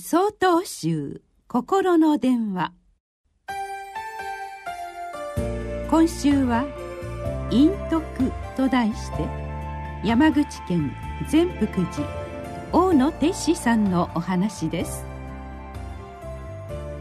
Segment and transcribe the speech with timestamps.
[0.00, 2.72] 総統集心の電話。
[5.90, 6.66] 今週は
[7.50, 9.26] 「陰徳」と題して
[10.04, 10.92] 山口県
[11.28, 12.06] 善福寺
[12.72, 15.04] 大野哲司さんのお話です。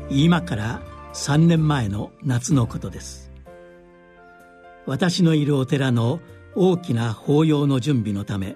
[0.09, 0.81] 今から
[1.13, 3.29] 3年前の夏のことです。
[4.87, 6.19] 私のいるお寺の
[6.55, 8.55] 大きな法要の準備のため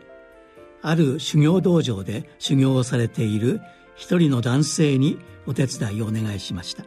[0.81, 3.61] ある修行道場で修行をされている
[3.95, 6.85] 一人の男性にお手伝いをお願いしました。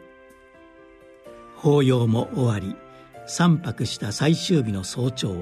[1.55, 2.75] 法要も終わり
[3.27, 5.33] 3泊した最終日の早朝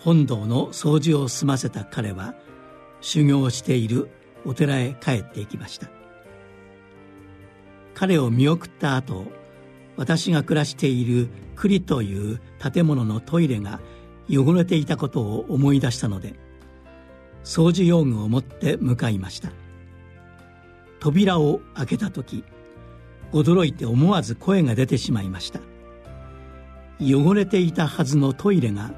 [0.00, 2.34] 本堂の掃除を済ませた彼は
[3.00, 4.10] 修行している
[4.44, 5.88] お寺へ帰っていきました。
[7.94, 9.26] 彼を見送った後
[9.96, 12.40] 私が暮らしている栗という
[12.72, 13.80] 建物のトイレが
[14.28, 16.34] 汚れていたことを思い出したので
[17.44, 19.50] 掃除用具を持って向かいました。
[21.02, 22.44] 扉を開けた時
[23.32, 25.58] 驚いて思わず声が出てしまいました。
[27.00, 28.92] 汚れていたはずのトイレが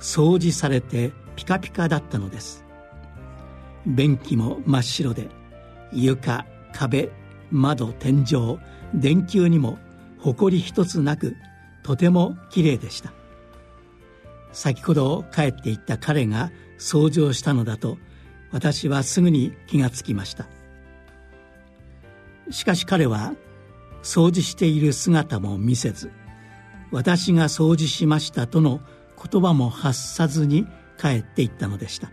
[0.00, 2.64] 掃除されてピカピカだったのです。
[3.86, 5.28] 便器も真っ白で
[5.92, 7.10] 床壁
[7.50, 8.58] 窓天井
[8.94, 9.76] 電球にも
[10.20, 11.36] 埃一つなく
[11.82, 13.12] とてもきれいでした。
[14.52, 17.98] 先ほど帰っていった彼が掃除をしたのだと
[18.52, 20.46] 私はすぐに気がつきました。
[22.52, 23.34] しかし彼は
[24.02, 26.12] 掃除している姿も見せず
[26.92, 28.80] 私が掃除しましたとの
[29.30, 30.66] 言葉も発さずに
[31.00, 32.12] 帰っていったのでした。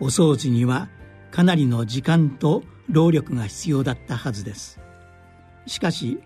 [0.00, 0.88] お掃除には
[1.30, 4.80] かなりの時間と労力が必要だったはずです。
[5.66, 6.20] しかし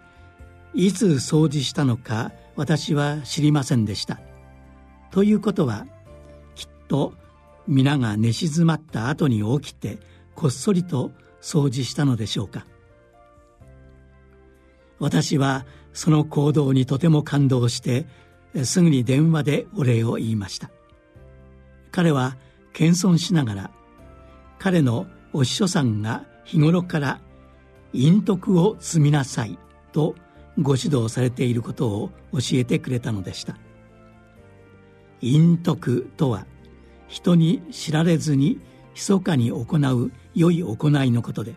[0.75, 4.21] いつ掃除したのか私は知りませんでした。
[5.11, 5.87] ということは
[6.55, 7.15] きっと
[7.69, 9.99] 皆が寝静まった後に起きて
[10.35, 11.13] こっそりと
[11.43, 12.65] 掃除したのでしょうか？
[14.99, 18.07] 私はその行動にとても感動して
[18.65, 20.71] すぐに電話でお礼を言いました。
[21.91, 22.37] 彼は
[22.73, 23.71] 謙遜しながら
[24.59, 27.21] 彼のお師匠さんが日頃から
[27.93, 29.59] 陰徳を積みなさい
[29.93, 30.15] と
[30.59, 33.57] ご指導されていることを教えてくれたのでした。
[35.21, 36.47] 陰徳とは
[37.09, 38.61] 人に知られずに
[38.95, 41.55] 密かに行う良い行いのことで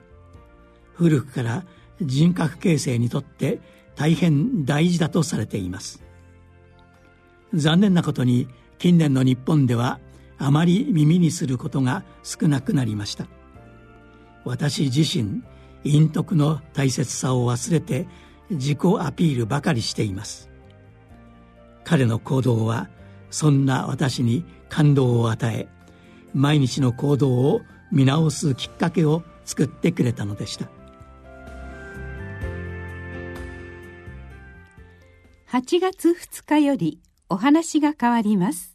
[0.94, 1.66] 古くから
[2.02, 3.60] 人格形成にとって
[3.96, 6.04] 大変大事だとされています。
[7.54, 8.48] 残念なことに
[8.78, 10.00] 近年の日本では
[10.38, 13.28] あまり耳にすることが少なくなりました。
[14.44, 15.42] 私自身
[15.84, 18.08] 陰徳の大切さを忘れて
[18.50, 20.50] 自己アピールばかりしています。
[21.84, 22.90] 彼の行動は
[23.30, 25.68] そんな私に感動を与え
[26.34, 30.70] 毎日の行動を見直すきっかけを作ってくれたのでした。
[35.50, 38.75] 8月2日よりお話が変わります。